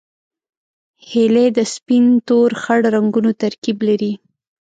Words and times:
هیلۍ 1.09 1.47
د 1.57 1.59
سپین، 1.73 2.05
تور، 2.27 2.49
خړ 2.61 2.79
رنګونو 2.95 3.31
ترکیب 3.41 3.77
لري 3.87 4.11